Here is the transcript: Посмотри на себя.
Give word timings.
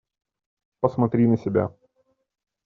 Посмотри 0.79 1.27
на 1.27 1.37
себя. 1.37 1.75